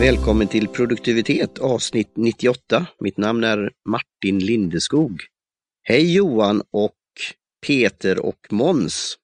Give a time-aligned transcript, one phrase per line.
[0.00, 2.86] Välkommen till produktivitet avsnitt 98.
[3.00, 5.20] Mitt namn är Martin Lindeskog.
[5.82, 6.94] Hej Johan och
[7.66, 9.16] Peter och Måns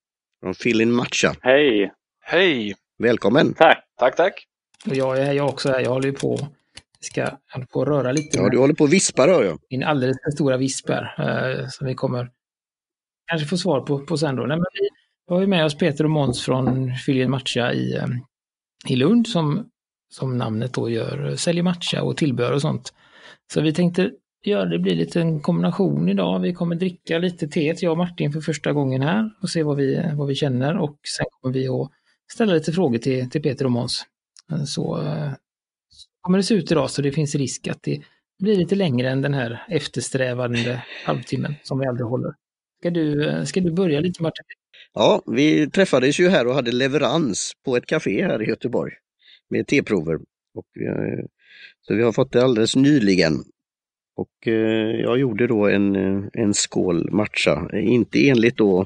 [0.43, 1.35] från Fillin Matcha.
[1.41, 1.93] Hej!
[2.21, 2.75] Hej!
[2.99, 3.55] Välkommen!
[3.55, 3.85] Tack!
[3.99, 4.47] Tack, tack!
[4.87, 5.81] Och jag är jag också här.
[5.81, 6.39] Jag håller ju på,
[7.01, 8.39] ska, håller på att röra lite.
[8.39, 9.59] Ja, du håller på att vispa hör jag.
[9.71, 12.31] Min alldeles för stora visp här, eh, som vi kommer
[13.27, 14.43] kanske få svar på, på sen då.
[14.43, 14.89] Nej, men vi
[15.35, 18.07] har ju med oss Peter och Måns från Filial Matcha i, eh,
[18.89, 19.71] i Lund som,
[20.09, 22.95] som namnet då gör, eh, säljer matcha och tillbehör och sånt.
[23.53, 24.11] Så vi tänkte
[24.45, 26.41] göra det blir lite en kombination idag.
[26.41, 29.77] Vi kommer dricka lite te, jag och Martin för första gången här och se vad
[29.77, 31.91] vi, vad vi känner och sen kommer vi att
[32.33, 34.05] ställa lite frågor till, till Peter och Måns.
[34.53, 35.03] Eh, så
[35.89, 38.03] så kommer det se ut idag så det finns risk att det
[38.39, 42.35] blir lite längre än den här eftersträvande halvtimmen som vi aldrig håller.
[42.81, 44.45] Ska du, ska du börja lite Martin?
[44.95, 48.93] Ja, vi träffades ju här och hade leverans på ett café här i Göteborg
[49.51, 50.19] med teprover.
[50.55, 51.25] Och, eh,
[51.81, 53.45] så vi har fått det alldeles nyligen.
[54.17, 58.81] Och eh, jag gjorde då en, eh, en skål matcha, inte enligt då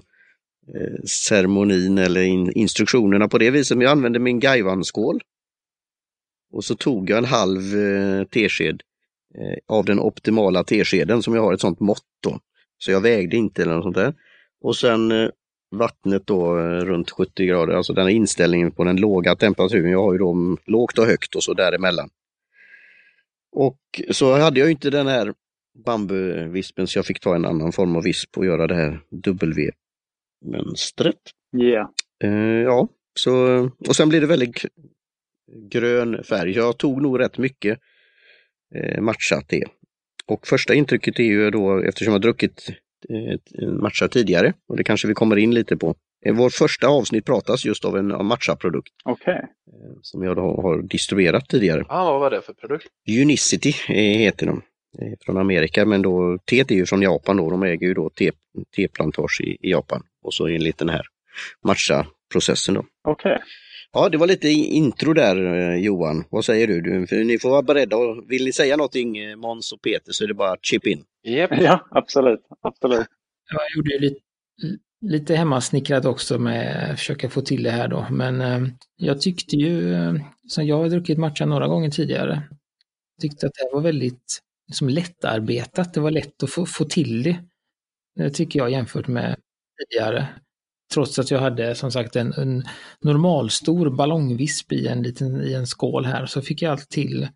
[0.75, 5.21] eh, ceremonin eller in, instruktionerna på det viset, men jag använde min Gaiwan-skål.
[6.53, 8.83] Och så tog jag en halv eh, tesked
[9.35, 12.41] eh, av den optimala teskeden som jag har ett sånt mått då.
[12.79, 14.15] Så jag vägde inte eller något sånt där.
[14.61, 15.29] Och sen eh,
[15.71, 19.91] vattnet då eh, runt 70 grader, alltså den här inställningen på den låga temperaturen.
[19.91, 22.11] Jag har ju då mm, lågt och högt och så däremellan.
[23.53, 25.35] Och så hade jag inte den här
[25.85, 31.21] bambuvispen så jag fick ta en annan form av visp och göra det här W-mönstret.
[31.57, 31.89] Yeah.
[32.25, 34.65] Eh, ja, så, och sen blir det väldigt
[35.71, 36.51] grön färg.
[36.51, 37.79] Jag tog nog rätt mycket
[38.75, 39.65] eh, matcha te.
[40.27, 42.69] Och första intrycket är ju då, eftersom jag druckit
[43.09, 45.95] eh, ett- en matcha tidigare, och det kanske vi kommer in lite på.
[46.27, 49.35] Eh, Vår första avsnitt pratas just av en matcha-produkt Okej.
[49.35, 51.85] eh, som jag då har distribuerat tidigare.
[51.89, 52.87] Ah, vad var det för produkt?
[53.23, 54.63] Unicity eh, heter de.
[55.25, 57.51] Från Amerika, men då teet är ju från Japan då.
[57.51, 58.31] De äger ju då te,
[58.77, 60.03] teplantage i, i Japan.
[60.23, 61.03] Och så enligt den här
[61.75, 62.85] matcha-processen då.
[63.05, 63.39] Okej.
[63.93, 66.25] Ja, det var lite intro där eh, Johan.
[66.31, 66.81] Vad säger du?
[66.81, 67.07] du?
[67.07, 70.25] För ni får vara beredda och vill ni säga någonting eh, Måns och Peter så
[70.25, 71.05] är det bara att chip in.
[71.23, 71.51] Japp.
[71.61, 72.41] Ja, absolut.
[72.61, 73.07] Absolut.
[73.53, 74.21] Jag gjorde lite,
[75.01, 78.07] lite hemmasnickrat också med att försöka få till det här då.
[78.11, 79.95] Men eh, jag tyckte ju,
[80.49, 82.43] som jag har druckit matcha några gånger tidigare,
[83.21, 85.95] tyckte att det här var väldigt liksom, lättarbetat.
[85.95, 87.45] Det var lätt att få, få till det.
[88.17, 89.37] Det tycker jag jämfört med
[89.79, 90.29] tidigare.
[90.95, 92.65] Trots att jag hade som sagt en, en
[93.05, 97.29] normalstor ballongvisp i en liten i en skål här så fick jag allt till.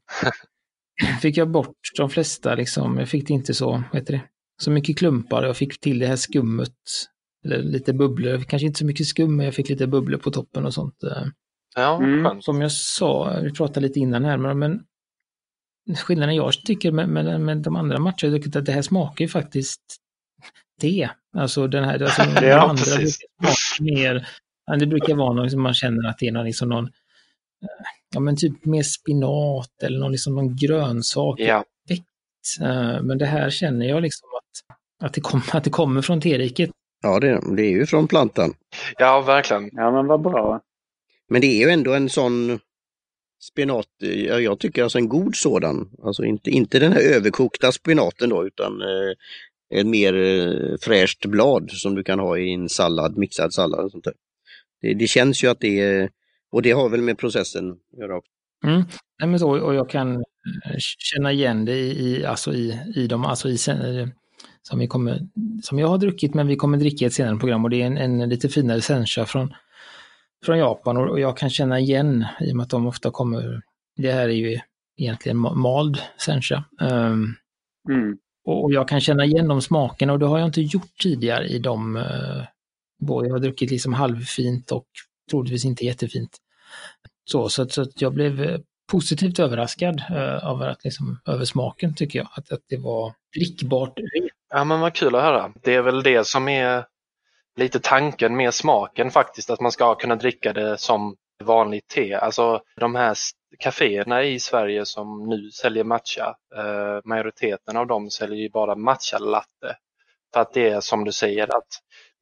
[1.23, 4.23] fick jag bort de flesta liksom, jag fick det inte så, vad heter det,
[4.63, 5.43] så mycket klumpar.
[5.45, 6.73] Jag fick till det här skummet,
[7.45, 8.39] eller lite bubblor.
[8.39, 11.03] Kanske inte så mycket skum, men jag fick lite bubblor på toppen och sånt.
[11.05, 11.27] eh.
[11.77, 12.43] Ja, Mm.
[12.43, 17.41] Som jag sa, vi pratade lite innan här, men, men skillnaden jag tycker med, med,
[17.41, 19.97] med de andra matcherna att det här smakar ju faktiskt
[20.81, 21.09] te.
[21.37, 23.19] Alltså den här, alltså, de Ja, andra precis.
[23.19, 24.29] brukar smaka mer,
[24.79, 26.91] det brukar vara något som man känner att det är någon, liksom någon, eh,
[28.15, 31.41] ja men typ mer spinat eller någon, liksom någon grönsak.
[31.41, 31.65] Ja,
[32.61, 36.21] Eh, Men det här känner jag liksom att, att, det, kom, att det kommer från
[36.21, 36.71] teriket.
[37.03, 38.55] Ja, det, det är ju från plantan.
[38.99, 39.71] ja verkligen.
[39.73, 40.61] Ja, men vad bra.
[41.29, 42.59] Men det är ju ändå en sån
[43.43, 45.91] spenat, ja, jag tycker alltså en god sådan.
[46.03, 49.12] Alltså inte, inte den här överkokta spenaten då utan eh,
[49.75, 53.91] ett mer eh, fräscht blad som du kan ha i en sallad, mixad sallad och
[53.91, 54.15] sånt där.
[54.81, 56.11] Det, det känns ju att det är,
[56.53, 58.31] och det har väl med processen att göra också.
[58.67, 58.83] Mm.
[59.21, 63.07] Nej, men så, och jag kan eh, känna igen det i, i, alltså i, i
[63.07, 64.09] de, alltså i, eh,
[64.62, 65.21] som, vi kommer,
[65.62, 67.87] som jag har druckit, men vi kommer dricka i ett senare program och det är
[67.87, 69.55] en, en lite finare sencha från,
[70.45, 73.62] från Japan och, och jag kan känna igen i och med att de ofta kommer,
[73.97, 74.59] det här är ju
[74.97, 76.65] egentligen ma- mald sencha.
[76.81, 77.37] Um,
[77.89, 81.47] Mm och jag kan känna igen de smakerna och det har jag inte gjort tidigare
[81.47, 82.43] i de, eh,
[83.06, 84.87] både jag har druckit liksom halvfint och
[85.31, 86.37] troligtvis inte jättefint.
[87.25, 88.61] Så, så, så att jag blev eh,
[88.93, 93.93] positivt överraskad eh, över, att liksom, över smaken tycker jag, att, att det var drickbart.
[94.50, 95.52] Ja, men vad kul att höra.
[95.62, 96.85] Det är väl det som är
[97.56, 102.14] lite tanken med smaken faktiskt, att man ska kunna dricka det som vanligt te.
[102.14, 103.14] Alltså de här
[103.59, 109.19] kaféerna i Sverige som nu säljer matcha, eh, majoriteten av dem säljer ju bara matcha
[109.19, 109.77] latte.
[110.35, 111.69] För att det är som du säger, att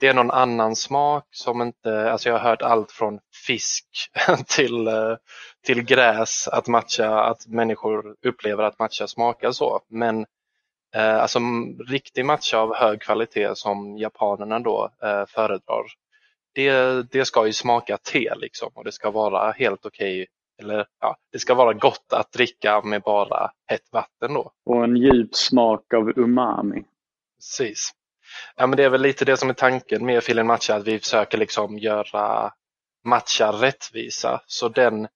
[0.00, 3.86] det är någon annan smak som inte, alltså jag har hört allt från fisk
[4.46, 5.16] till, eh,
[5.66, 9.80] till gräs, att matcha, att människor upplever att matcha smakar så.
[9.88, 10.26] Men
[10.94, 11.38] Eh, alltså
[11.88, 15.84] riktig matcha av hög kvalitet som japanerna då eh, föredrar.
[16.54, 20.26] Det, det ska ju smaka te liksom och det ska vara helt okej
[20.62, 24.52] eller ja, det ska vara gott att dricka med bara hett vatten då.
[24.66, 26.84] Och en djup smak av umami.
[27.38, 27.92] Precis.
[28.56, 30.98] Ja, men det är väl lite det som är tanken med filen matcha, att vi
[30.98, 32.52] försöker liksom göra
[33.04, 34.40] matcha rättvisa.
[34.46, 35.08] Så den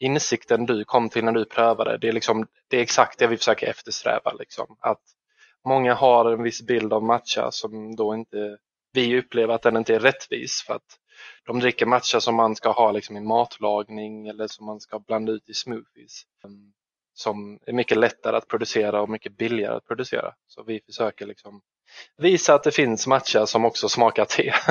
[0.00, 3.36] insikten du kom till när du prövade, det är, liksom, det är exakt det vi
[3.36, 4.32] försöker eftersträva.
[4.32, 4.76] Liksom.
[4.80, 5.02] Att
[5.64, 8.58] många har en viss bild av matcha som då inte
[8.92, 10.62] vi upplever att den inte är rättvis.
[10.66, 10.98] för att
[11.46, 15.32] de dricker matcha som man ska ha liksom i matlagning eller som man ska blanda
[15.32, 16.22] ut i smoothies.
[16.44, 16.72] Ehm,
[17.14, 20.32] som är mycket lättare att producera och mycket billigare att producera.
[20.46, 21.60] Så vi försöker liksom
[22.18, 24.52] visa att det finns matcha som också smakar te.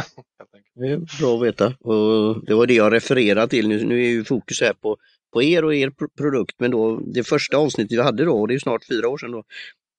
[0.75, 1.65] Det är bra att veta.
[1.65, 3.67] Och det var det jag refererade till.
[3.67, 4.97] Nu, nu är ju fokus här på,
[5.33, 8.53] på er och er produkt, men då det första avsnittet vi hade då, och det
[8.53, 9.43] är snart fyra år sedan, då,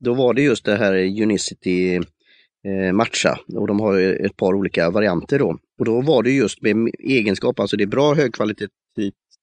[0.00, 4.90] då var det just det här Unicity eh, matcha och de har ett par olika
[4.90, 5.58] varianter då.
[5.78, 8.70] Och då var det just med egenskap, alltså det är bra högkvalitativt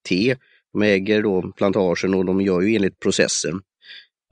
[0.08, 0.36] te.
[0.72, 3.60] De äger då plantagen och de gör ju enligt processen.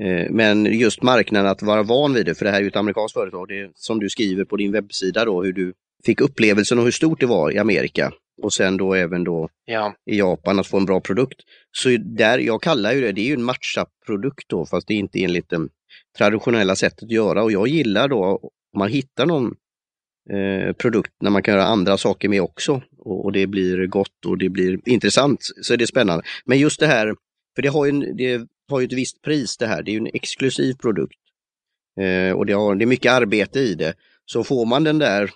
[0.02, 2.76] Eh, men just marknaden att vara van vid det, för det här är ju ett
[2.76, 5.72] amerikanskt företag, det som du skriver på din webbsida då, hur du
[6.04, 8.12] fick upplevelsen och hur stort det var i Amerika
[8.42, 9.94] och sen då även då ja.
[10.10, 11.40] i Japan att få en bra produkt.
[11.72, 14.98] Så där, jag kallar ju det, det är ju en matcha-produkt då, fast det är
[14.98, 15.68] inte enligt det
[16.18, 18.40] traditionella sättet att göra och jag gillar då
[18.72, 19.54] om man hittar någon
[20.30, 24.26] eh, produkt när man kan göra andra saker med också och, och, det blir gott
[24.26, 26.24] och det blir intressant så är det spännande.
[26.44, 27.14] Men just det här,
[27.54, 29.92] för det har ju, en, det har ju ett visst pris det här, det är
[29.92, 31.18] ju en exklusiv produkt.
[32.00, 33.94] Eh, och det, har, det är mycket arbete i det.
[34.24, 35.30] Så får man den där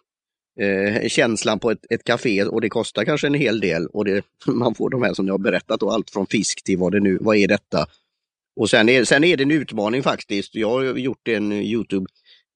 [0.61, 4.25] eh, känslan på ett, ett café och det kostar kanske en hel del och det,
[4.47, 7.01] man får de här som jag har berättat, och allt från fisk till vad det
[7.01, 7.87] nu, vad är detta?
[8.57, 10.55] Och sen är, sen är det en utmaning faktiskt.
[10.55, 12.07] Jag har gjort en Youtube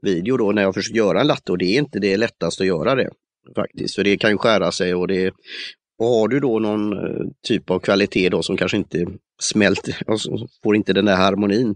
[0.03, 2.67] Youtube-video då när jag försökt göra en latte och det är inte det lättaste att
[2.67, 3.11] göra det.
[3.57, 3.95] faktiskt.
[3.95, 5.35] För det kan ju skära sig och det
[5.99, 9.07] och har du då någon eh, typ av kvalitet då som kanske inte
[9.41, 10.31] smälter, alltså
[10.63, 11.75] får inte den där harmonin,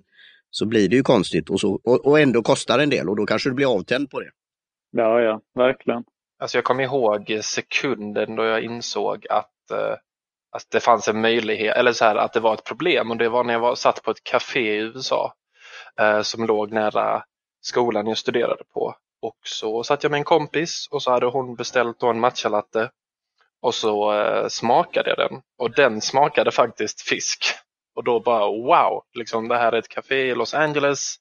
[0.50, 3.26] så blir det ju konstigt och, så, och, och ändå kostar en del och då
[3.26, 4.30] kanske du blir avtänd på det.
[4.90, 6.04] Ja, ja, verkligen.
[6.38, 9.96] Alltså jag kommer ihåg sekunden då jag insåg att, eh,
[10.52, 13.28] att det fanns en möjlighet, eller så här, att det var ett problem och det
[13.28, 15.34] var när jag var, satt på ett café i USA
[16.00, 17.22] eh, som låg nära
[17.62, 18.94] skolan jag studerade på.
[19.22, 22.90] Och så satt jag med en kompis och så hade hon beställt en matchalatte
[23.62, 27.44] och så eh, smakade jag den och den smakade faktiskt fisk.
[27.94, 31.16] Och då bara wow, liksom, det här är ett café i Los Angeles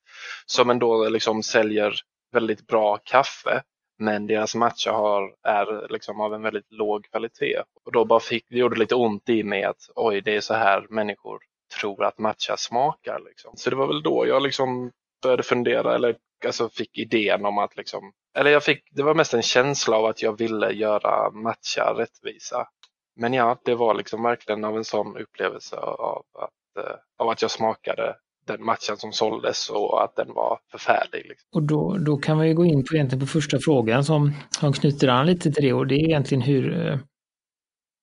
[0.45, 1.95] som ändå liksom säljer
[2.31, 3.63] väldigt bra kaffe.
[3.99, 7.63] Men deras matcha har, är liksom av en väldigt låg kvalitet.
[7.85, 10.53] Och då bara fick, det gjorde lite ont i mig att oj, det är så
[10.53, 11.39] här människor
[11.79, 13.19] tror att matcha smakar.
[13.25, 13.53] Liksom.
[13.55, 14.91] Så det var väl då jag liksom
[15.21, 16.15] började fundera eller
[16.45, 20.05] alltså fick idén om att liksom, eller jag fick, det var mest en känsla av
[20.05, 22.67] att jag ville göra matcha rättvisa.
[23.15, 27.41] Men ja, det var liksom verkligen av en sån upplevelse av att, eh, av att
[27.41, 28.15] jag smakade
[28.47, 31.25] den matchen som såldes och att den var förfärlig.
[31.29, 31.49] Liksom.
[31.55, 35.07] Och då, då kan vi gå in på, egentligen på första frågan som, som knyter
[35.07, 36.99] an lite till det och det är egentligen hur, eh,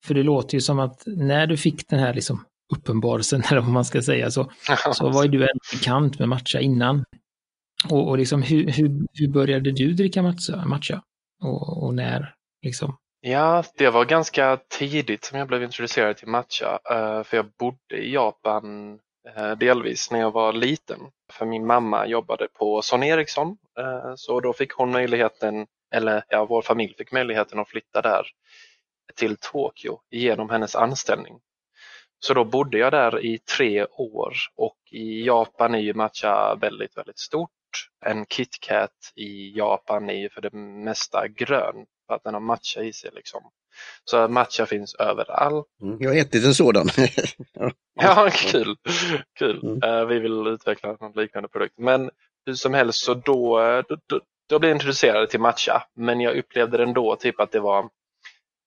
[0.06, 2.44] för det låter ju som att när du fick den här liksom
[2.76, 4.50] uppenbarelsen, eller vad man ska säga, så,
[4.92, 7.04] så var ju du en bekant med matcha innan.
[7.90, 10.64] Och, och liksom, hur, hur, hur började du dricka matcha?
[10.66, 11.02] matcha?
[11.42, 12.34] Och, och när?
[12.62, 12.96] Liksom?
[13.20, 16.78] Ja, det var ganska tidigt som jag blev introducerad till matcha.
[16.90, 18.98] Uh, för jag bodde i Japan
[19.38, 21.00] uh, delvis när jag var liten.
[21.32, 23.48] För min mamma jobbade på Son Ericsson.
[23.80, 28.26] Uh, så då fick hon möjligheten, eller ja, vår familj fick möjligheten att flytta där
[29.14, 31.38] till Tokyo genom hennes anställning.
[32.20, 36.96] Så då bodde jag där i tre år och i Japan är ju matcha väldigt,
[36.96, 37.50] väldigt stort
[38.06, 40.52] en KitKat i Japan är ju för det
[40.84, 43.10] mesta grön för att den har matcha i sig.
[43.14, 43.40] Liksom.
[44.04, 45.66] Så matcha finns överallt.
[45.82, 46.88] Mm, jag har ätit en sådan.
[47.94, 48.76] ja, kul.
[49.38, 49.60] kul.
[49.62, 49.82] Mm.
[49.82, 51.78] Uh, vi vill utveckla någon liknande produkt.
[51.78, 52.10] Men
[52.46, 53.58] hur som helst så då,
[53.88, 55.84] då, då, då blev jag introducerad till matcha.
[55.94, 57.88] Men jag upplevde den då typ att det var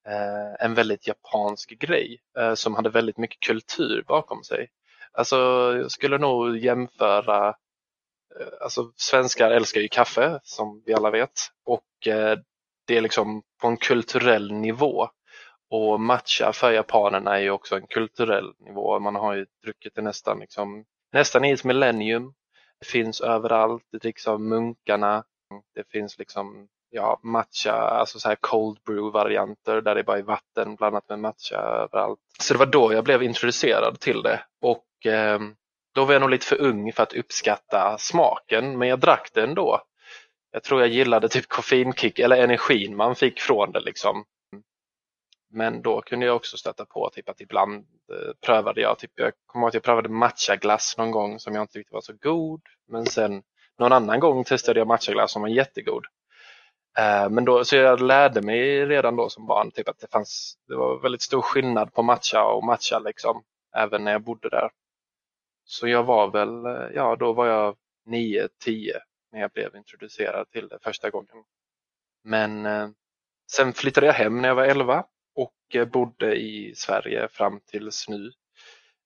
[0.08, 4.70] Eh, en väldigt japansk grej eh, som hade väldigt mycket kultur bakom sig.
[5.12, 5.36] Alltså,
[5.82, 7.56] jag skulle nog jämföra
[8.40, 11.32] Eh, alltså svenskar älskar ju kaffe som vi alla vet
[11.66, 12.40] och eh,
[12.88, 15.08] det är liksom på en kulturell nivå.
[15.70, 19.00] Och matcha för japanerna är ju också en kulturell nivå.
[19.00, 22.34] Man har ju druckit det nästan, liksom, nästan i ett millennium.
[22.80, 25.24] Det finns överallt, det dricks av munkarna.
[25.76, 30.22] Det finns liksom ja, matcha, alltså så här cold brew varianter där det bara är
[30.24, 32.20] vatten blandat med matcha överallt.
[32.40, 35.40] Så det var då jag blev introducerad till det och eh,
[35.94, 39.42] då var jag nog lite för ung för att uppskatta smaken, men jag drack det
[39.42, 39.82] ändå.
[40.52, 43.80] Jag tror jag gillade typ koffeinkick eller energin man fick från det.
[43.80, 44.26] Liksom.
[45.50, 47.76] Men då kunde jag också stöta på typ att ibland
[48.12, 51.64] eh, prövade jag, typ, jag kommer ihåg att jag prövade matchaglass någon gång som jag
[51.64, 52.62] inte tyckte var så god.
[52.88, 53.44] Men sen
[53.80, 56.06] någon annan gång testade jag matchaglass som var jättegod.
[56.98, 60.58] Eh, men då, så jag lärde mig redan då som barn typ att det fanns,
[60.68, 63.44] det var väldigt stor skillnad på matcha och matcha liksom,
[63.76, 64.70] även när jag bodde där.
[65.66, 67.76] Så jag var väl, eh, ja då var jag
[68.10, 68.92] 9-10
[69.32, 71.44] när jag blev introducerad till det första gången.
[72.24, 72.90] Men eh,
[73.52, 75.06] sen flyttade jag hem när jag var 11
[75.36, 78.32] och bodde i Sverige fram tills nu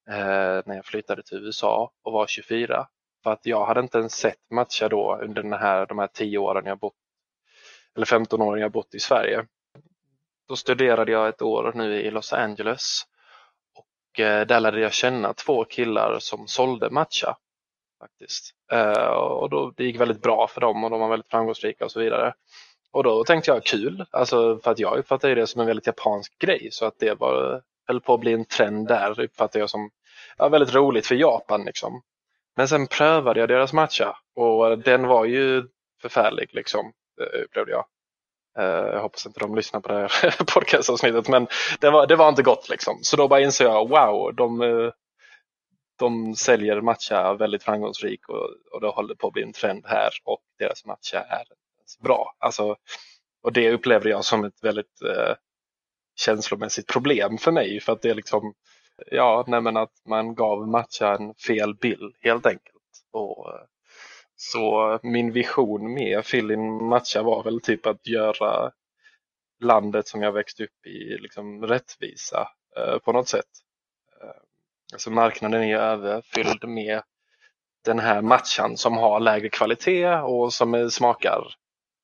[0.07, 2.87] när jag flyttade till USA och var 24.
[3.23, 6.37] För att jag hade inte ens sett matcha då under den här, de här 10
[6.37, 6.93] åren jag bott,
[7.95, 9.45] eller 15 åringar bott i Sverige.
[10.47, 13.01] Då studerade jag ett år nu i Los Angeles
[13.75, 17.37] och eh, där lärde jag känna två killar som sålde matcha.
[17.99, 18.51] faktiskt.
[18.71, 21.91] Eh, och då, Det gick väldigt bra för dem och de var väldigt framgångsrika och
[21.91, 22.33] så vidare.
[22.91, 26.39] Och då tänkte jag kul, alltså för att jag uppfattade det som en väldigt japansk
[26.39, 29.89] grej så att det var, höll på att bli en trend där uppfattade jag som
[30.37, 31.65] ja, väldigt roligt för Japan.
[31.65, 32.01] Liksom.
[32.55, 35.63] Men sen prövade jag deras matcha och den var ju
[36.01, 37.85] förfärlig liksom, Eh, upplevde jag.
[38.57, 41.47] Eh, jag hoppas inte de lyssnar på det här podcastavsnittet men
[41.79, 42.99] det var, det var inte gott liksom.
[43.01, 44.91] Så då bara insåg jag, wow, de, eh,
[45.99, 50.09] de säljer matcha väldigt framgångsrikt och, och det håller på att bli en trend här
[50.23, 51.43] och deras matcha är
[52.03, 52.35] bra.
[52.39, 52.75] Alltså,
[53.43, 55.35] och det upplevde jag som ett väldigt eh,
[56.15, 57.79] känslomässigt problem för mig.
[57.79, 58.53] För att det är liksom,
[59.11, 62.75] ja, nej att man gav matcha en fel bild helt enkelt.
[63.11, 63.47] Och,
[64.35, 68.71] så min vision med Filin Matcha var väl typ att göra
[69.61, 73.45] landet som jag växte upp i liksom rättvisa eh, på något sätt.
[74.21, 74.41] Eh,
[74.93, 77.01] alltså marknaden är överfylld med
[77.85, 81.55] den här matchan som har lägre kvalitet och som smakar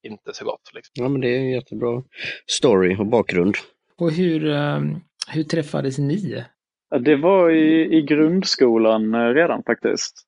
[0.03, 0.71] inte så gott.
[0.73, 0.91] Liksom.
[1.03, 2.03] Ja, men det är en jättebra
[2.47, 3.55] story och bakgrund.
[3.97, 6.45] Och hur, ehm, hur träffades ni?
[6.99, 10.27] Det var i, i grundskolan eh, redan faktiskt.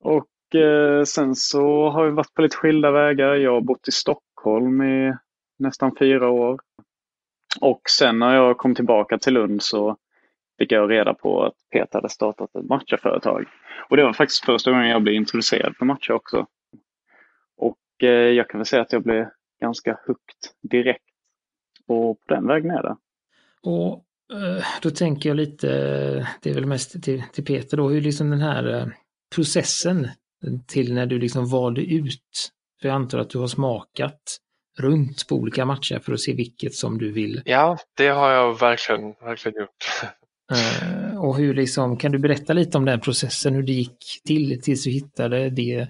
[0.00, 3.34] Och eh, Eh, sen så har vi varit på lite skilda vägar.
[3.34, 5.14] Jag har bott i Stockholm i
[5.58, 6.60] nästan fyra år.
[7.60, 9.96] Och sen när jag kom tillbaka till Lund så
[10.58, 13.44] fick jag reda på att Peter hade startat ett matchaföretag.
[13.90, 16.46] Och det var faktiskt första gången jag blev introducerad för matcha också.
[17.56, 19.26] Och eh, jag kan väl säga att jag blev
[19.60, 21.04] ganska hooked direkt.
[21.86, 22.96] Och på den vägen är det.
[23.62, 25.66] Och eh, då tänker jag lite,
[26.42, 28.92] det är väl mest till, till Peter då, hur liksom den här
[29.34, 30.08] processen
[30.66, 34.38] till när du liksom valde ut, för jag antar att du har smakat
[34.78, 37.42] runt på olika matcher för att se vilket som du vill.
[37.44, 40.10] Ja, det har jag verkligen, verkligen gjort.
[41.18, 44.84] och hur liksom, kan du berätta lite om den processen, hur det gick till tills
[44.84, 45.88] du hittade det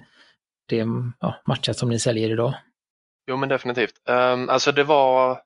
[0.69, 0.85] det
[1.19, 2.53] ja, matchat som ni säljer idag?
[3.27, 3.93] Jo men definitivt.
[4.09, 5.41] Um, alltså det var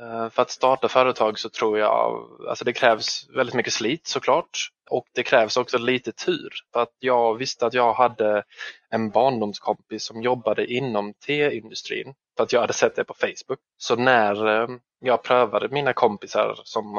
[0.00, 4.70] Eh, för att starta företag så tror jag, alltså det krävs väldigt mycket slit såklart
[4.90, 6.52] och det krävs också lite tur.
[6.72, 8.44] För att jag visste att jag hade
[8.90, 13.58] en barndomskompis som jobbade inom teindustrin för att jag hade sett det på Facebook.
[13.76, 14.68] Så när eh,
[15.00, 16.98] jag prövade mina kompisar som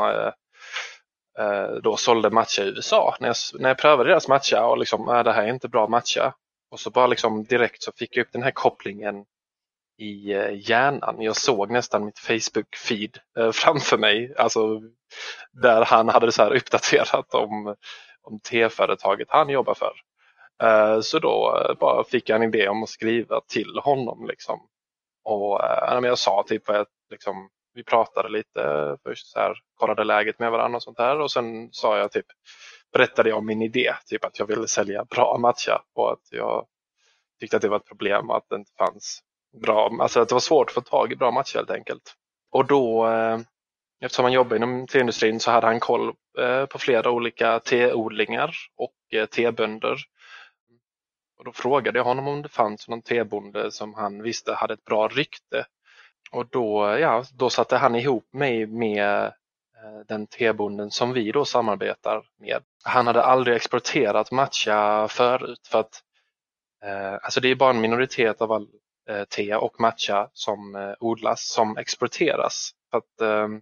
[1.40, 3.16] eh, då sålde matcha i USA.
[3.20, 5.88] När jag, när jag prövade deras matcha och liksom, äh, det här är inte bra
[5.88, 6.34] matcha.
[6.72, 9.26] Och så bara liksom direkt så fick jag upp den här kopplingen
[9.98, 11.22] i eh, hjärnan.
[11.22, 14.82] Jag såg nästan mitt Facebook-feed eh, framför mig, alltså
[15.52, 17.76] där han hade så här uppdaterat om,
[18.22, 19.94] om T-företaget han jobbar för.
[20.64, 24.28] Eh, så då bara fick jag en idé om att skriva till honom.
[24.28, 24.60] Liksom.
[25.24, 25.62] Och
[26.04, 30.76] jag sa typ att liksom, vi pratade lite först, så här, kollade läget med varandra
[30.76, 32.26] och sånt där och sen sa jag typ
[32.94, 36.66] berättade jag om min idé, typ att jag ville sälja bra matcha och att jag
[37.40, 39.22] tyckte att det var ett problem att det inte fanns
[39.62, 42.14] bra, alltså att det var svårt att få tag i bra matcher helt enkelt.
[42.52, 43.40] Och då, eh,
[44.02, 49.20] eftersom han jobbar inom teindustrin så hade han koll eh, på flera olika teodlingar och
[49.20, 49.98] eh, tebönder.
[51.38, 54.86] Och då frågade jag honom om det fanns någon tebonde som han visste hade ett
[54.86, 55.66] bra rykte.
[56.32, 59.34] Och då, ja, då satte han ihop mig med
[59.84, 62.64] Eh, den tebonden som vi då samarbetar med.
[62.84, 66.02] Han hade aldrig exporterat matcha förut för att
[66.84, 68.68] eh, alltså det är bara en minoritet av all
[69.10, 72.72] Eh, te och matcha som eh, odlas som exporteras.
[72.92, 73.62] För att ehm,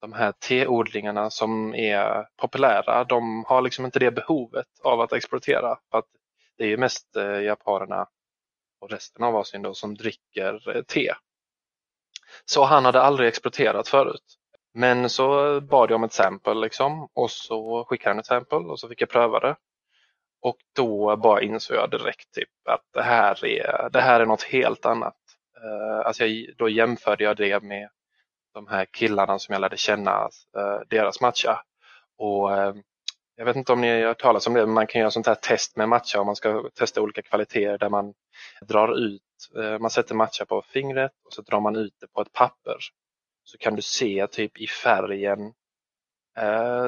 [0.00, 5.78] de här teodlingarna som är populära, de har liksom inte det behovet av att exportera.
[5.90, 6.08] För att
[6.58, 8.06] det är ju mest eh, japanerna
[8.80, 11.12] och resten av Asien då som dricker te.
[12.44, 14.38] Så han hade aldrig exporterat förut.
[14.74, 18.80] Men så bad jag om ett sample liksom, och så skickade han ett sample och
[18.80, 19.56] så fick jag pröva det.
[20.42, 24.42] Och då bara insåg jag direkt typ, att det här är, det här är något
[24.42, 25.16] helt annat.
[25.64, 27.88] Uh, alltså jag, då jämförde jag det med
[28.54, 31.62] de här killarna som jag lärde känna, uh, deras matcha.
[32.18, 32.74] Och uh,
[33.36, 35.26] jag vet inte om ni har hört talas om det, men man kan göra sånt
[35.26, 38.14] här test med matcha om man ska testa olika kvaliteter där man
[38.60, 39.22] drar ut,
[39.80, 42.76] man sätter matcha på fingret och så drar man ut det på ett papper.
[43.44, 45.52] Så kan du se typ i färgen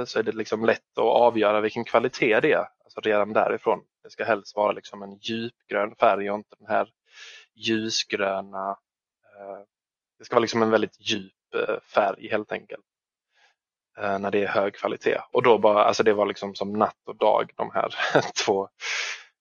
[0.06, 2.66] så är det liksom lätt att avgöra vilken kvalitet det är.
[2.84, 3.80] Alltså redan därifrån.
[4.02, 6.88] Det ska helst vara liksom en djupgrön färg och inte den här
[7.54, 8.70] ljusgröna.
[9.38, 9.58] Eh,
[10.18, 12.84] det ska vara liksom en väldigt djup eh, färg helt enkelt.
[13.98, 15.20] Eh, när det är hög kvalitet.
[15.32, 17.94] Och då bara, alltså det var liksom som natt och dag de här
[18.44, 18.68] två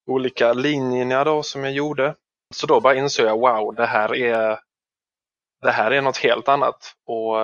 [0.06, 2.16] olika linjerna då som jag gjorde.
[2.54, 4.60] Så då bara insåg jag, wow, det här är,
[5.62, 6.96] det här är något helt annat.
[7.06, 7.36] Och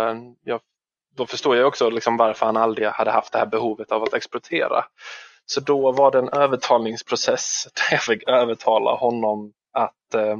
[0.43, 0.61] jag,
[1.15, 4.13] då förstår jag också liksom varför han aldrig hade haft det här behovet av att
[4.13, 4.85] exportera.
[5.51, 10.37] Så då var det en övertalningsprocess där jag fick övertala honom att eh,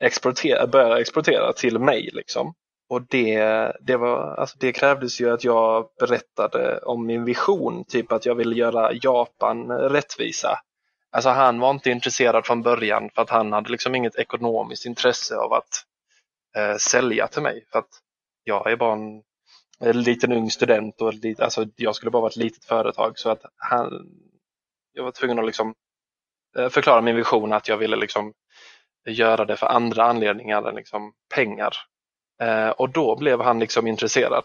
[0.00, 2.10] exportera, börja exportera till mig.
[2.12, 2.54] Liksom.
[2.88, 3.38] Och det,
[3.80, 8.34] det, var, alltså det krävdes ju att jag berättade om min vision, typ att jag
[8.34, 10.58] ville göra Japan rättvisa.
[11.10, 15.36] Alltså han var inte intresserad från början för att han hade liksom inget ekonomiskt intresse
[15.36, 15.84] av att
[16.56, 17.64] eh, sälja till mig.
[17.72, 17.90] För att
[18.44, 19.22] jag är bara en,
[19.80, 23.42] en liten ung student och alltså jag skulle bara vara ett litet företag så att
[23.56, 24.06] han,
[24.96, 25.74] jag var tvungen att liksom
[26.58, 28.32] eh, förklara min vision att jag ville liksom
[29.06, 31.76] göra det för andra anledningar än liksom pengar.
[32.42, 34.44] Eh, och då blev han liksom intresserad.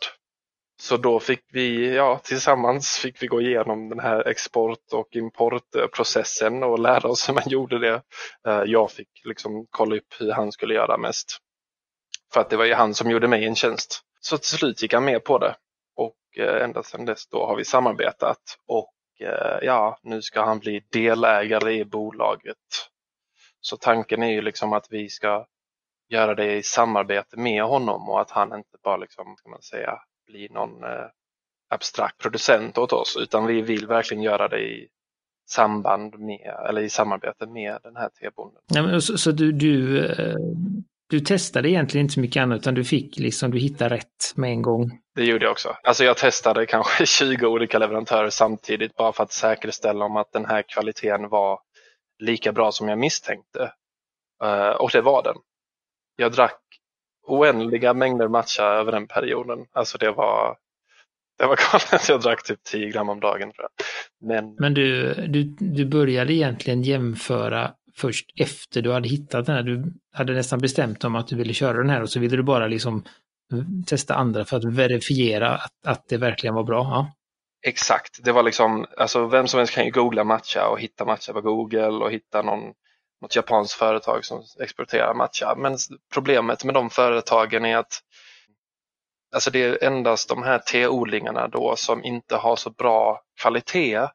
[0.82, 6.64] Så då fick vi, ja tillsammans fick vi gå igenom den här export och importprocessen
[6.64, 8.02] och lära oss hur man gjorde det.
[8.48, 11.38] Eh, jag fick liksom kolla upp hur han skulle göra mest.
[12.34, 14.02] För att det var ju han som gjorde mig en tjänst.
[14.22, 15.56] Så till slut gick han med på det.
[15.96, 18.42] Och eh, ända sedan dess då har vi samarbetat.
[18.68, 18.94] Och
[19.24, 22.58] Eh, ja, nu ska han bli delägare i bolaget.
[23.62, 25.46] Så tanken är ju liksom att vi ska
[26.10, 30.00] göra det i samarbete med honom och att han inte bara liksom, ska man säga,
[30.28, 31.06] blir någon eh,
[31.70, 34.88] abstrakt producent åt oss utan vi vill verkligen göra det i
[35.50, 38.62] samband med eller i samarbete med den här tebonden.
[38.68, 40.36] Ja, så, så du, du, eh,
[41.12, 44.50] du testade egentligen inte så mycket annat utan du fick liksom, du hittade rätt med
[44.50, 44.92] en gång?
[45.16, 45.78] Det gjorde jag också.
[45.84, 50.46] Alltså jag testade kanske 20 olika leverantörer samtidigt bara för att säkerställa om att den
[50.46, 51.60] här kvaliteten var
[52.20, 53.74] lika bra som jag misstänkte.
[54.44, 55.36] Uh, och det var den
[56.16, 56.62] jag drack
[57.28, 59.60] oändliga mängder matcha över den perioden.
[59.72, 60.58] Alltså det var,
[61.40, 62.10] det var galet.
[62.10, 63.86] Jag drack typ 10 gram om dagen tror jag.
[64.28, 69.64] Men, Men du, du, du började egentligen jämföra först efter du hade hittat den här.
[69.64, 72.44] Du hade nästan bestämt om att du ville köra den här och så ville du
[72.44, 73.04] bara liksom
[73.54, 76.84] mm, testa andra för att verifiera att, att det verkligen var bra.
[76.84, 77.14] Ja.
[77.68, 81.34] Exakt, det var liksom, alltså vem som helst kan ju googla matcha och hitta matcha
[81.34, 82.74] på Google och hitta någon
[83.22, 85.56] något japanskt företag som exporterar matcha.
[85.58, 85.78] Men
[86.14, 88.00] problemet med de företagen är att
[89.34, 94.08] alltså det är endast de här teodlingarna då som inte har så bra kvalitet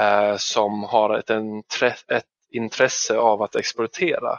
[0.00, 1.30] eh, som har ett,
[2.08, 4.38] ett, intresse av att exportera.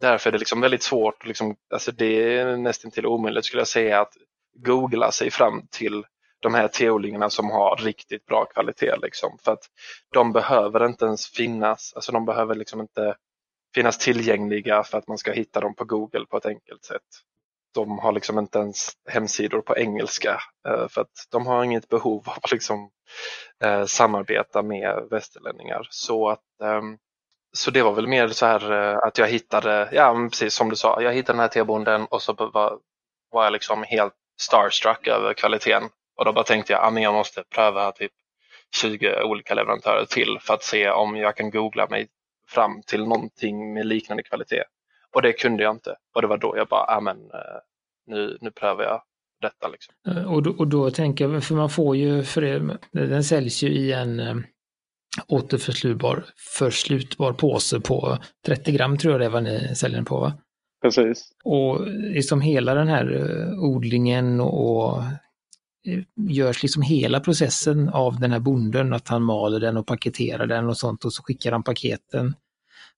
[0.00, 3.68] Därför är det liksom väldigt svårt, liksom, alltså det är nästan till omöjligt skulle jag
[3.68, 4.12] säga att
[4.54, 6.04] googla sig fram till
[6.44, 8.96] de här teodlingarna som har riktigt bra kvalitet.
[9.02, 9.38] Liksom.
[9.44, 9.64] För att
[10.12, 13.16] de behöver inte ens finnas, alltså de behöver liksom inte
[13.74, 17.02] finnas tillgängliga för att man ska hitta dem på Google på ett enkelt sätt.
[17.74, 22.28] De har liksom inte ens hemsidor på engelska eh, för att de har inget behov
[22.28, 22.90] av att liksom,
[23.64, 25.86] eh, samarbeta med västerlänningar.
[25.90, 26.98] Så, att, ehm,
[27.56, 30.76] så det var väl mer så här eh, att jag hittade, ja precis som du
[30.76, 32.78] sa, jag hittade den här tebonden och så var,
[33.30, 35.82] var jag liksom helt starstruck över kvaliteten.
[36.16, 38.12] Och då bara tänkte jag men jag måste pröva typ
[38.76, 42.08] 20 olika leverantörer till för att se om jag kan googla mig
[42.48, 44.64] fram till någonting med liknande kvalitet.
[45.14, 45.96] Och det kunde jag inte.
[46.14, 47.60] Och det var då jag bara, men eh,
[48.06, 49.02] nu, nu prövar jag
[49.40, 49.68] detta.
[49.68, 49.94] Liksom.
[50.08, 53.62] Eh, och, då, och då tänker jag, för man får ju, för det, den säljs
[53.62, 54.44] ju i en
[55.28, 60.20] återförslutbar förslutbar påse på 30 gram tror jag det är vad ni säljer den på
[60.20, 60.32] va?
[60.82, 61.28] Precis.
[61.44, 65.02] Och liksom hela den här uh, odlingen och
[66.28, 70.68] görs liksom hela processen av den här bonden, att han maler den och paketerar den
[70.68, 72.34] och sånt och så skickar han paketen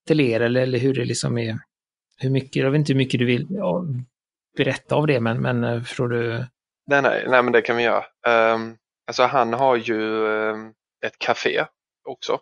[0.06, 1.58] till er eller, eller hur det liksom är.
[2.18, 3.84] Hur mycket, jag vet inte hur mycket du vill ja,
[4.56, 6.44] berätta av det, men, men eh, förstår du?
[6.86, 8.04] Nej, nej, nej, men det kan vi göra.
[8.54, 8.76] Um,
[9.06, 10.72] alltså han har ju um,
[11.06, 11.64] ett café
[12.06, 12.40] också.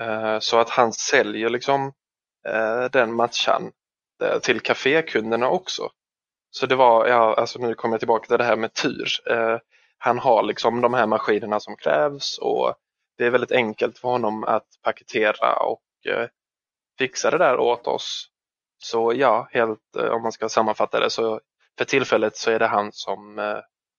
[0.00, 1.92] Eh, så att han säljer liksom
[2.48, 3.72] eh, den matchan
[4.22, 5.90] eh, till kafékunderna också.
[6.50, 9.08] Så det var, ja, alltså nu kommer jag tillbaka till det här med tur.
[9.98, 12.74] Han har liksom de här maskinerna som krävs och
[13.18, 15.82] det är väldigt enkelt för honom att paketera och
[16.98, 18.28] fixa det där åt oss.
[18.78, 21.40] Så ja, helt om man ska sammanfatta det så
[21.78, 23.36] för tillfället så är det han som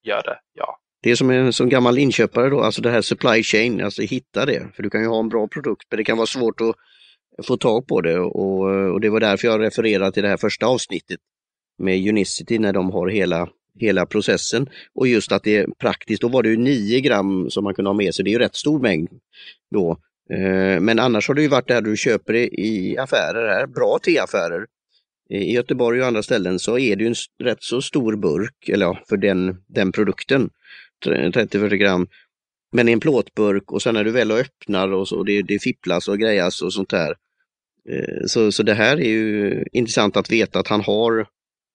[0.04, 0.80] gör det, ja.
[1.06, 4.46] Det är som en som gammal inköpare då, alltså det här supply chain, alltså hitta
[4.46, 4.68] det.
[4.76, 6.76] För du kan ju ha en bra produkt men det kan vara svårt att
[7.46, 8.62] få tag på det och,
[8.94, 11.20] och det var därför jag refererade till det här första avsnittet
[11.78, 14.70] med Unicity när de har hela, hela processen.
[14.96, 17.90] Och just att det är praktiskt, då var det ju 9 gram som man kunde
[17.90, 19.10] ha med sig, det är ju rätt stor mängd
[19.72, 19.92] då.
[20.34, 24.00] Eh, men annars har det ju varit det här du köper i affärer, här, bra
[24.04, 24.66] teaffärer.
[25.30, 28.86] I Göteborg och andra ställen så är det ju en rätt så stor burk, eller
[28.86, 30.50] ja, för den, den produkten.
[31.06, 32.08] 30-40 gram.
[32.72, 36.08] Men i en plåtburk och sen när du väl öppnar och så, det, det fipplas
[36.08, 37.16] och grejas och sånt där.
[37.90, 41.28] Eh, så, så det här är ju intressant att veta att han har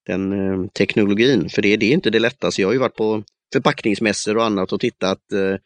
[0.07, 2.61] den eh, teknologin, för det, det är inte det lättaste.
[2.61, 5.57] Jag har ju varit på förpackningsmässor och annat och tittat eh,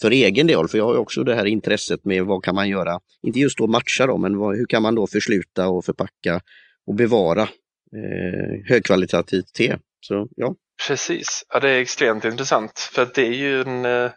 [0.00, 3.00] för egen del, för jag har också det här intresset med vad kan man göra,
[3.22, 6.40] inte just då matcha dem, men vad, hur kan man då försluta och förpacka
[6.86, 9.76] och bevara eh, högkvalitativt te.
[10.00, 10.54] Så, ja.
[10.82, 14.10] Precis, ja, det är extremt intressant för att det är ju en, eh,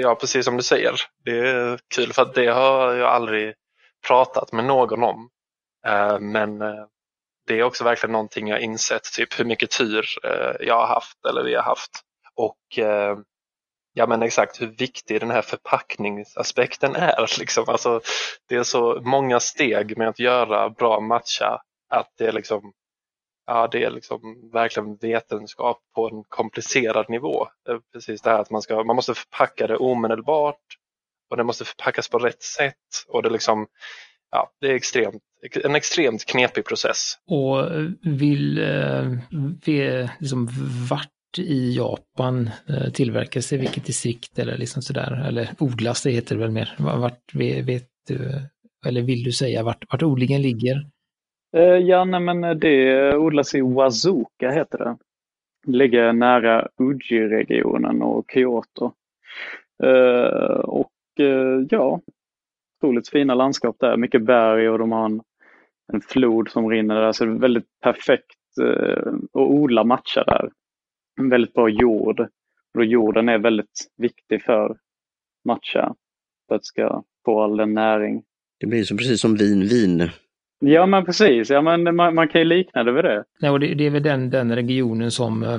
[0.00, 3.54] ja precis som du säger, det är kul för att det har jag aldrig
[4.06, 5.30] pratat med någon om.
[5.86, 6.84] Eh, men eh,
[7.46, 10.04] det är också verkligen någonting jag insett, typ hur mycket tur
[10.60, 11.90] jag har haft eller vi har haft.
[12.34, 12.78] Och
[13.92, 17.26] ja men exakt hur viktig den här förpackningsaspekten är.
[17.38, 17.64] Liksom.
[17.68, 18.00] Alltså,
[18.48, 22.72] det är så många steg med att göra bra matcha att det är liksom
[23.52, 27.46] ja, det är liksom verkligen vetenskap på en komplicerad nivå.
[27.92, 30.60] Precis det här att man, ska, man måste förpacka det omedelbart
[31.30, 32.74] och det måste förpackas på rätt sätt.
[33.08, 33.66] Och det, liksom,
[34.30, 35.22] ja, det är extremt,
[35.64, 37.14] en extremt knepig process.
[37.26, 37.70] Och
[38.02, 39.12] vill, eh,
[39.64, 40.48] vill liksom,
[40.90, 46.34] vart i Japan eh, tillverkas det, vilket distrikt eller liksom sådär, eller odlas det heter
[46.34, 46.76] det väl mer.
[46.78, 48.48] Vart vet du,
[48.86, 50.86] eller vill du säga vart, vart odlingen ligger?
[51.56, 54.96] Eh, ja, nej, men det odlas i Wazuka heter det.
[55.66, 58.92] Det ligger nära Uji-regionen och Kyoto.
[59.82, 62.00] Eh, och eh, ja,
[62.78, 65.22] otroligt fina landskap där, mycket berg och de har en,
[65.92, 70.50] en flod som rinner där, så det är väldigt perfekt eh, att odla matcha där.
[71.20, 72.28] En väldigt bra jord.
[72.78, 74.76] Och jorden är väldigt viktig för
[75.44, 75.94] matcha,
[76.48, 78.24] för att det ska få all den näring.
[78.60, 80.10] Det blir som, precis som vin, vin
[80.64, 83.24] Ja men precis, ja, men man, man kan ju likna det vid det.
[83.38, 85.58] Ja, och det, det är väl den, den regionen som, uh,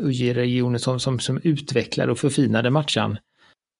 [0.00, 3.18] UJ-regionen som, som, som utvecklade och förfinade matchan.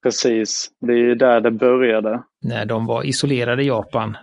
[0.02, 2.22] Precis, det är ju där det började.
[2.42, 4.16] När de var isolerade i Japan.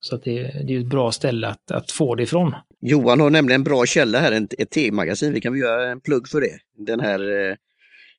[0.00, 2.54] Så att det, det är ett bra ställe att, att få det ifrån.
[2.80, 5.32] Johan har nämligen en bra källa här, ett te-magasin.
[5.32, 6.58] Vi kan väl göra en plugg för det.
[6.86, 7.56] Den här, eh,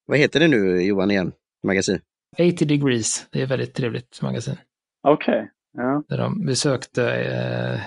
[0.05, 1.31] vad heter det nu Johan igen,
[1.63, 1.99] magasin?
[2.39, 4.55] 80 degrees, det är ett väldigt trevligt magasin.
[5.03, 5.35] Okej.
[5.35, 5.47] Okay.
[5.77, 6.03] Ja.
[6.09, 7.81] Där de besökte eh,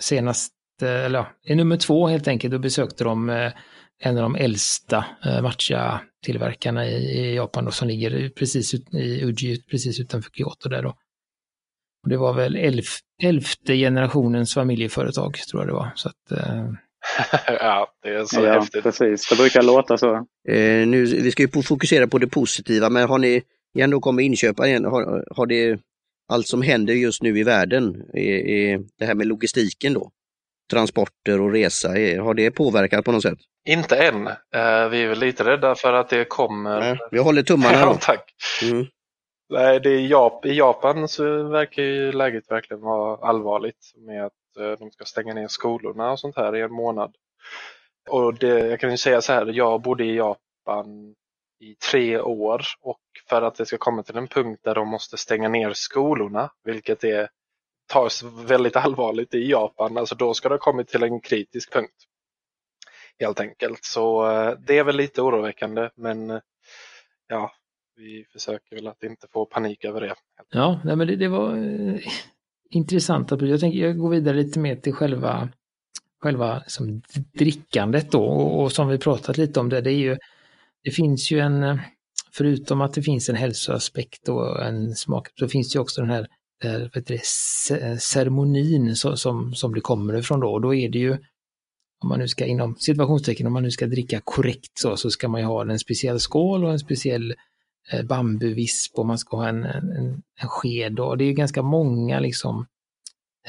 [0.00, 3.52] senast, eh, eller ja, i nummer två helt enkelt, då besökte de eh,
[3.98, 9.24] en av de äldsta eh, matcha-tillverkarna i, i, Japan då, som ligger precis ut, i
[9.24, 10.94] Uji, precis utanför Kyoto där då.
[12.02, 15.92] Och det var väl elf, elfte generationens familjeföretag, tror jag det var.
[15.94, 16.70] Så att, eh...
[17.46, 18.82] ja, det är så ja, häftigt.
[18.82, 20.14] Precis, det brukar låta så.
[20.48, 23.42] Eh, nu, vi ska ju fokusera på det positiva, men har ni
[23.78, 25.80] ändå kommit inköpa igen, har, har det
[26.28, 30.10] allt som händer just nu i världen, är, är det här med logistiken då,
[30.70, 33.38] transporter och resa, är, har det påverkat på något sätt?
[33.68, 34.26] Inte än.
[34.26, 36.80] Uh, vi är väl lite rädda för att det kommer.
[36.80, 37.78] Nej, vi håller tummarna.
[37.80, 38.34] ja, tack.
[38.62, 38.86] Mm.
[39.48, 44.32] Nej, det är Jap I Japan så verkar ju läget verkligen vara allvarligt med att
[44.60, 47.14] uh, de ska stänga ner skolorna och sånt här i en månad.
[48.10, 51.14] Och det, jag kan ju säga så här, jag bodde i Japan
[51.64, 55.16] i tre år och för att det ska komma till en punkt där de måste
[55.16, 57.28] stänga ner skolorna, vilket är,
[57.86, 61.94] tas väldigt allvarligt i Japan, alltså då ska det ha kommit till en kritisk punkt.
[63.18, 66.40] Helt enkelt, så eh, det är väl lite oroväckande men eh,
[67.28, 67.52] ja,
[67.96, 70.14] vi försöker väl att inte få panik över det.
[70.50, 72.00] Ja, nej, men det, det var eh,
[72.70, 73.30] intressant.
[73.30, 75.48] Jag tänker jag går vidare lite mer till själva
[76.24, 80.18] själva liksom, drickandet då och, och, som vi pratat lite om det, det är ju
[80.84, 81.76] det finns ju en, eh,
[82.32, 86.10] förutom att det finns en hälsoaspekt och en smak, så finns det ju också den
[86.10, 86.28] här
[86.94, 87.20] vet det,
[87.70, 90.52] eh, ceremonin som, som, som det kommer ifrån då.
[90.52, 91.12] Och då är det ju,
[92.02, 95.28] om man nu ska inom situationstecken, om man nu ska dricka korrekt så, så ska
[95.28, 97.34] man ju ha en speciell skål och en speciell
[97.92, 102.20] eh, bambuvisp och man ska ha en, en, en sked och det är ganska många
[102.20, 102.66] liksom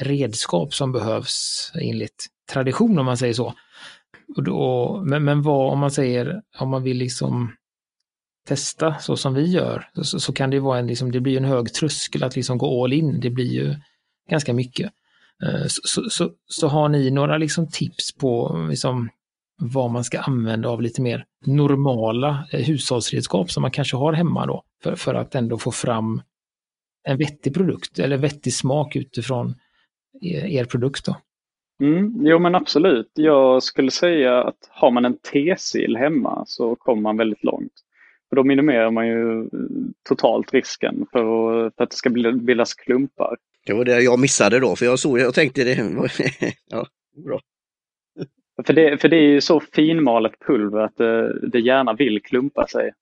[0.00, 3.54] redskap som behövs enligt tradition om man säger så.
[4.36, 7.52] Och då, men, men vad, om man säger, om man vill liksom
[8.48, 11.44] testa så som vi gör, så, så kan det vara en, liksom, det blir en
[11.44, 13.20] hög tröskel att liksom gå all in.
[13.20, 13.74] Det blir ju
[14.30, 14.92] ganska mycket.
[15.42, 19.08] Eh, så, så, så, så, har ni några liksom tips på liksom,
[19.58, 24.46] vad man ska använda av lite mer normala eh, hushållsredskap som man kanske har hemma
[24.46, 26.22] då för, för att ändå få fram
[27.04, 29.54] en vettig produkt eller vettig smak utifrån
[30.20, 31.16] er, er produkt då?
[31.80, 33.10] Mm, jo men absolut.
[33.14, 37.72] Jag skulle säga att har man en T-sil hemma så kommer man väldigt långt.
[38.28, 39.48] För då minimerar man ju
[40.08, 43.36] totalt risken för, för att det ska bildas klumpar.
[43.66, 45.74] Det var det jag missade då, för jag såg, jag tänkte det,
[46.70, 46.86] ja,
[47.24, 47.40] bra.
[48.66, 52.66] För det, för det är ju så finmalet pulver att det, det gärna vill klumpa
[52.66, 52.92] sig.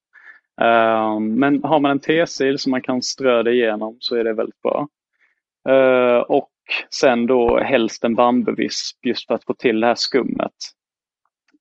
[0.61, 4.33] Uh, men har man en T-sil som man kan strö det igenom så är det
[4.33, 4.89] väldigt bra.
[5.69, 6.49] Uh, och
[6.91, 10.53] sen då helst en bambuvisp just för att få till det här skummet.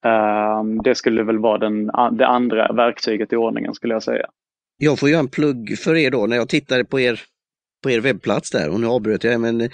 [0.05, 1.85] Ehm, det skulle väl vara den,
[2.17, 4.25] det andra verktyget i ordningen skulle jag säga.
[4.77, 7.21] Jag får göra en plugg för er då när jag tittade på er,
[7.83, 9.69] på er webbplats där och nu avbröt jag men eh,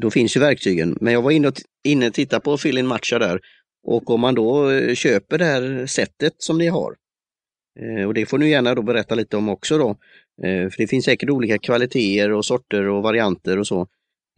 [0.00, 0.98] då finns ju verktygen.
[1.00, 3.40] Men jag var inne och, inne och tittade på Fill-in Matcha där
[3.86, 6.94] och om man då eh, köper det här sättet som ni har
[7.80, 9.96] eh, och det får ni gärna då berätta lite om också då.
[10.42, 13.86] Eh, för det finns säkert olika kvaliteter och sorter och varianter och så.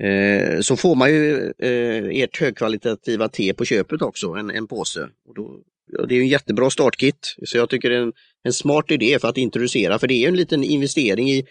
[0.03, 5.09] Eh, så får man ju eh, ert högkvalitativa te på köpet också, en, en påse.
[5.29, 5.61] Och då,
[6.09, 9.29] det är en jättebra startkit, så jag tycker det är en, en smart idé för
[9.29, 11.47] att introducera, för det är en liten investering i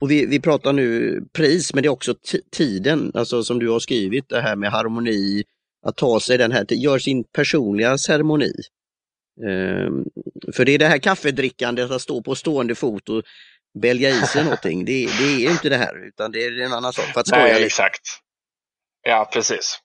[0.00, 2.14] och vi, vi pratar nu pris, men det är också
[2.50, 5.44] tiden, alltså som du har skrivit, det här med harmoni,
[5.86, 8.52] att ta sig den här, gör sin personliga ceremoni.
[9.40, 10.04] Um,
[10.52, 13.22] för det är det här kaffedrickandet, att stå på stående fot och
[13.80, 14.84] bälga i sig någonting.
[14.84, 17.04] Det, det är inte det här, utan det är en annan sak.
[17.04, 17.66] För att skoja Nej, lite.
[17.66, 18.02] exakt.
[19.02, 19.78] Ja, precis.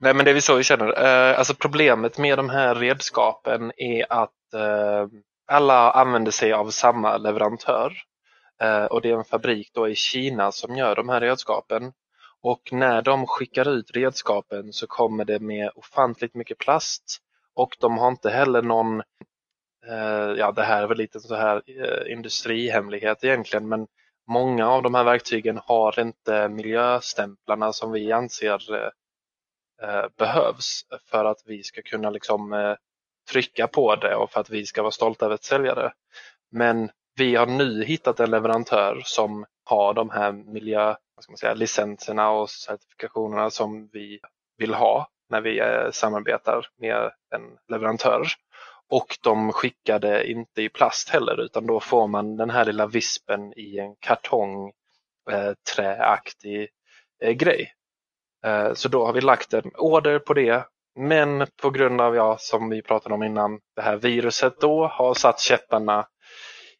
[0.00, 1.04] Nej, men det vi så vi känner.
[1.04, 5.06] Eh, alltså problemet med de här redskapen är att eh,
[5.46, 7.92] alla använder sig av samma leverantör.
[8.62, 11.92] Eh, och det är en fabrik då i Kina som gör de här redskapen.
[12.42, 17.18] Och när de skickar ut redskapen så kommer det med ofantligt mycket plast
[17.54, 19.02] och de har inte heller någon
[19.90, 23.86] Eh, ja, det här är väl lite så här eh, industrihemlighet egentligen, men
[24.28, 28.74] många av de här verktygen har inte miljöstämplarna som vi anser
[29.82, 32.76] eh, behövs för att vi ska kunna liksom
[33.30, 35.92] trycka på det och för att vi ska vara stolta över att sälja det.
[36.50, 40.94] Men vi har nu hittat en leverantör som har de här miljö,
[41.40, 44.20] säga, licenserna och certifikationerna som vi
[44.58, 48.26] vill ha när vi samarbetar med en leverantör.
[48.90, 53.52] Och de skickade inte i plast heller utan då får man den här lilla vispen
[53.56, 54.72] i en kartong
[55.30, 56.68] eh, träaktig
[57.22, 57.72] eh, grej.
[58.44, 60.64] Eh, så då har vi lagt en order på det.
[60.98, 65.14] Men på grund av, ja, som vi pratade om innan, det här viruset då har
[65.14, 66.06] satt käpparna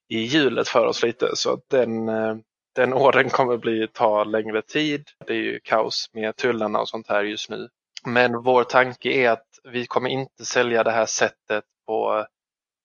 [0.09, 1.37] i hjulet för oss lite.
[1.37, 2.37] Så den, eh,
[2.75, 5.05] den ordern kommer bli, ta längre tid.
[5.27, 7.69] Det är ju kaos med tullarna och sånt här just nu.
[8.05, 12.27] Men vår tanke är att vi kommer inte sälja det här sättet på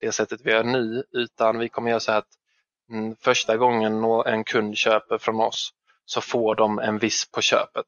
[0.02, 2.28] det sättet vi gör nu utan vi kommer göra så att
[2.91, 5.70] mm, första gången en kund köper från oss
[6.06, 7.86] så får de en viss på köpet.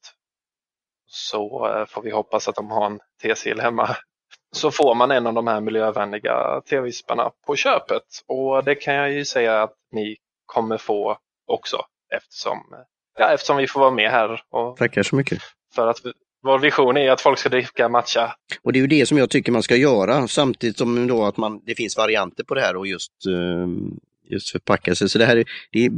[1.08, 3.96] Så eh, får vi hoppas att de har en T-sil hemma.
[4.52, 9.12] Så får man en av de här miljövänliga T-visparna på köpet och det kan jag
[9.12, 11.78] ju säga att ni kommer få också
[12.16, 12.60] eftersom,
[13.20, 14.42] ja, eftersom vi får vara med här.
[14.50, 15.40] Och Tackar så mycket.
[15.76, 15.98] För att
[16.44, 18.36] vår vision är att folk ska dricka matcha.
[18.62, 21.38] Och det är ju det som jag tycker man ska göra samtidigt som då att
[21.38, 25.10] man, det finns varianter på det här och just, ehm, just förpacka sig.
[25.10, 25.90] Så det här är, det är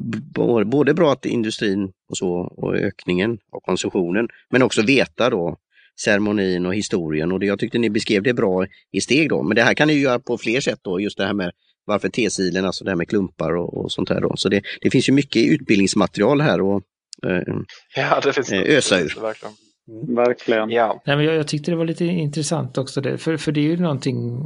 [0.64, 5.58] både bra att industrin och så och ökningen av konsumtionen men också veta då
[6.06, 9.44] ceremonin och historien och det, jag tyckte ni beskrev det bra i steg då.
[9.44, 11.52] Men det här kan ni göra på fler sätt då, just det här med
[11.86, 14.34] varför T-silen, alltså det här med klumpar och, och sånt här då.
[14.36, 16.82] Så det, det finns ju mycket utbildningsmaterial här och
[17.28, 17.56] eh,
[17.96, 19.18] ja, det finns eh, ösa ur.
[19.22, 19.56] Verkligen.
[19.90, 20.16] Mm.
[20.16, 20.70] Verkligen.
[20.70, 21.02] Ja.
[21.06, 23.64] Nej, men jag, jag, tyckte det var lite intressant också, det, för, för det är
[23.64, 24.40] ju någonting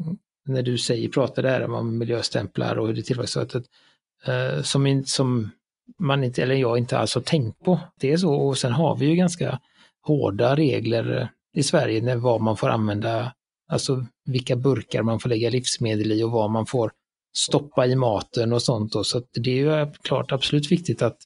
[0.46, 5.06] när du säger, pratar där om miljöstämplar och hur det tillverkas, att, uh, som, in,
[5.06, 5.52] som
[6.00, 7.80] man inte, eller jag inte alls har tänkt på.
[8.00, 9.60] Det är så, och sen har vi ju ganska
[10.02, 13.34] hårda regler i Sverige när vad man får använda,
[13.72, 16.92] alltså vilka burkar man får lägga livsmedel i och vad man får
[17.38, 18.96] stoppa i maten och sånt.
[18.96, 21.18] Och, så det är ju klart absolut viktigt att,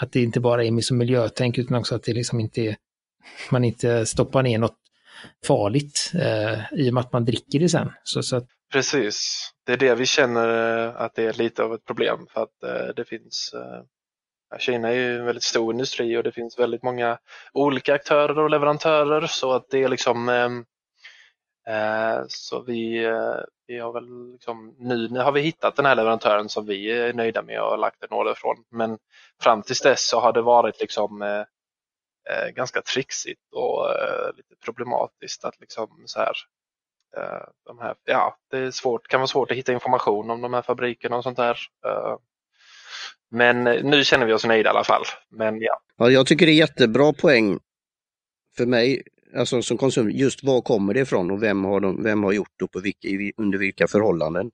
[0.00, 2.76] att det inte bara är som miljötänk utan också att det liksom inte är
[3.50, 4.78] man inte stoppar ner något
[5.46, 7.92] farligt eh, i och med att man dricker det sen.
[8.02, 8.46] Så, så att...
[8.72, 12.42] Precis, det är det vi känner eh, att det är lite av ett problem för
[12.42, 13.82] att eh, det finns eh,
[14.58, 17.18] Kina är ju en väldigt stor industri och det finns väldigt många
[17.52, 20.64] olika aktörer och leverantörer så att det är liksom ehm,
[21.68, 26.48] eh, så vi, eh, vi har väl liksom, nu, har vi hittat den här leverantören
[26.48, 28.56] som vi är nöjda med och lagt en order från.
[28.70, 28.98] Men
[29.42, 31.42] fram tills dess så har det varit liksom eh,
[32.30, 36.34] eh, ganska trixigt och eh, lite problematiskt att liksom så här,
[37.16, 40.54] eh, de här, ja, det är svårt, kan vara svårt att hitta information om de
[40.54, 41.58] här fabrikerna och sånt där.
[41.86, 42.16] Eh,
[43.30, 45.02] men eh, nu känner vi oss nöjda i alla fall.
[45.30, 45.80] Men ja.
[45.96, 46.10] ja.
[46.10, 47.58] Jag tycker det är jättebra poäng
[48.56, 49.02] för mig
[49.36, 52.52] alltså som konsument, just var kommer det ifrån och vem har, de, vem har gjort
[52.58, 54.50] det och på vilka, under vilka förhållanden.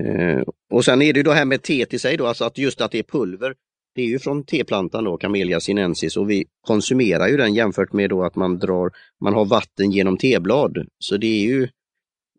[0.00, 2.58] Eh, och sen är det ju det här med teet i sig då, alltså att
[2.58, 3.54] just att det är pulver.
[3.94, 8.10] Det är ju från teplantan då, Camellia sinensis och vi konsumerar ju den jämfört med
[8.10, 10.86] då att man drar, man har vatten genom teblad.
[10.98, 11.62] Så det är ju,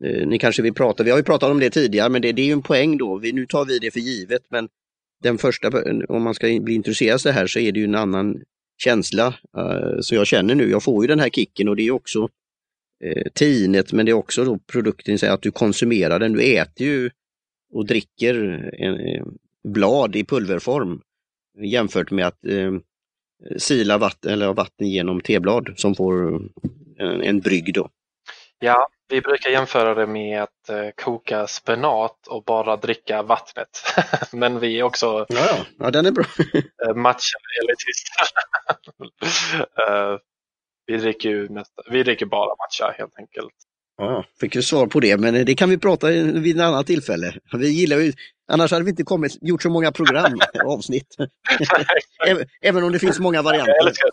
[0.05, 2.41] eh, ni kanske vill prata, vi har ju pratat om det tidigare, men det, det
[2.41, 3.17] är ju en poäng då.
[3.17, 4.69] Vi, nu tar vi det för givet, men
[5.23, 5.71] den första,
[6.09, 8.41] om man ska bli intresserad av det här så är det ju en annan
[8.77, 9.27] känsla.
[9.57, 12.29] Eh, så jag känner nu, jag får ju den här kicken och det är också
[13.03, 16.87] eh, tinet men det är också då produkten, så att du konsumerar den, du äter
[16.87, 17.09] ju
[17.73, 18.35] och dricker
[18.79, 21.01] en, blad i pulverform
[21.57, 22.71] jämfört med att eh,
[23.57, 26.35] sila vatten, eller vatten genom teblad som får
[26.99, 27.73] en, en brygg.
[27.73, 27.89] Då.
[28.59, 33.69] Ja, vi brukar jämföra det med att eh, koka spenat och bara dricka vattnet.
[34.31, 35.91] Men vi är också ja, ja.
[35.91, 36.25] den är bra.
[36.87, 38.27] Eh, matcha-elitister.
[39.89, 40.17] uh,
[40.85, 43.53] vi, dricker ju nästa, vi dricker bara matcha helt enkelt.
[43.97, 47.33] Ja, fick ju svar på det, men det kan vi prata vid ett annat tillfälle.
[47.53, 48.13] Vi gillar ju,
[48.47, 51.15] annars hade vi inte kommit, gjort så många program, avsnitt.
[52.61, 53.73] Även om det finns många varianter.
[53.73, 54.09] Jag, älskar,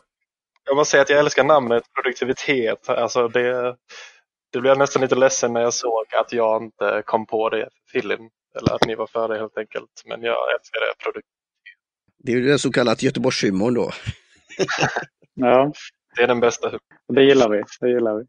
[0.65, 2.89] jag måste säga att jag älskar namnet produktivitet.
[2.89, 3.77] Alltså det,
[4.53, 8.01] det blev nästan lite ledsen när jag såg att jag inte kom på det för
[8.01, 8.29] film.
[8.59, 10.03] Eller att ni var före helt enkelt.
[10.07, 11.05] Men jag älskar det.
[11.05, 11.29] Produkt.
[12.19, 13.91] Det är ju det så kallat Göteborgshumorn då.
[15.35, 15.73] ja.
[16.17, 16.71] Det är den bästa.
[17.09, 17.63] Det gillar vi.
[17.81, 18.25] Det gillar vi.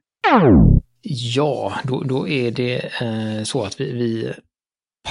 [1.01, 4.33] Ja, då, då är det eh, så att vi, vi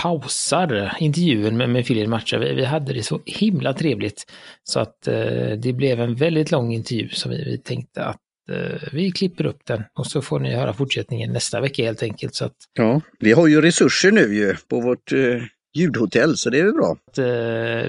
[0.03, 2.39] pausar intervjun med, med Filip Matcha.
[2.39, 4.33] Vi, vi, hade det så himla trevligt
[4.65, 8.89] så att eh, det blev en väldigt lång intervju som vi, vi tänkte att Eh,
[8.93, 12.35] vi klipper upp den och så får ni höra fortsättningen nästa vecka helt enkelt.
[12.35, 15.43] Så att, ja, vi har ju resurser nu ju på vårt eh,
[15.75, 16.93] ljudhotell så det är väl bra.
[16.93, 17.25] Att, eh,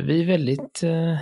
[0.06, 1.18] vi är väldigt eh,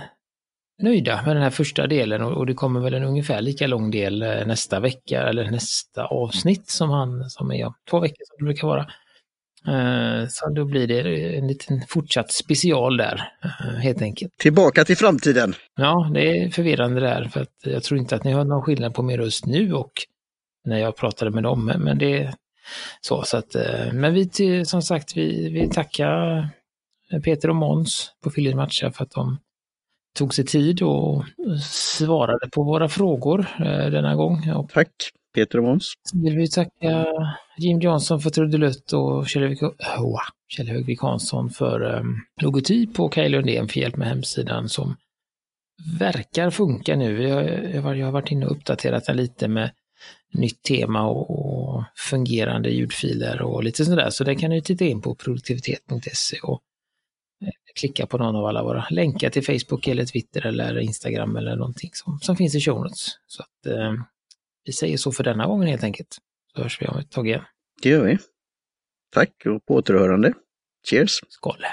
[0.82, 3.90] nöjda med den här första delen och, och, det kommer väl en ungefär lika lång
[3.90, 8.66] del nästa vecka eller nästa avsnitt som han som är två veckor som det brukar
[8.66, 8.86] vara.
[9.66, 14.36] Eh, så då blir det en liten fortsatt special där, eh, helt enkelt.
[14.36, 15.54] Tillbaka till framtiden.
[15.76, 18.94] Ja, det är förvirrande där, för att jag tror inte att ni har någon skillnad
[18.94, 19.92] på min röst nu och
[20.64, 22.34] när jag pratade med dem, men det är
[23.00, 23.22] så.
[23.22, 26.48] så att, eh, men vi, som sagt, vi, vi tackar
[27.24, 29.38] Peter och Måns på Filip Matcha för att de
[30.14, 31.24] tog sig tid och
[31.62, 33.46] svarade på våra frågor
[33.90, 34.66] denna gång.
[34.72, 34.88] Tack
[35.34, 35.92] Peter och Måns.
[36.14, 37.06] vill vi tacka
[37.58, 43.80] Jim Johnson för trudelutt och Kjell Högvik Hansson för um, logotyp och Kaj Lundén för
[43.80, 44.96] hjälp med hemsidan som
[45.98, 47.22] verkar funka nu.
[47.22, 49.70] Jag, jag, jag har varit inne och uppdaterat den lite med
[50.32, 54.10] nytt tema och, och fungerande ljudfiler och lite sådär.
[54.10, 56.60] Så det kan ni titta in på produktivitet.se och
[57.42, 61.56] eh, klicka på någon av alla våra länkar till Facebook eller Twitter eller Instagram eller
[61.56, 63.08] någonting som, som finns i show notes.
[63.26, 63.94] Så att, eh,
[64.64, 66.18] vi säger så för denna gången helt enkelt.
[66.54, 67.42] Så hörs vi om ett tag igen.
[67.82, 68.18] Det gör vi.
[69.12, 70.32] Tack och på återhörande.
[70.90, 71.20] Cheers!
[71.28, 71.64] Skål!